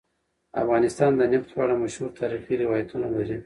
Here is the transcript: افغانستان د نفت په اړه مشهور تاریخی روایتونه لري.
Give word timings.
افغانستان 0.63 1.11
د 1.17 1.21
نفت 1.33 1.49
په 1.55 1.59
اړه 1.63 1.75
مشهور 1.83 2.11
تاریخی 2.21 2.53
روایتونه 2.63 3.07
لري. 3.15 3.37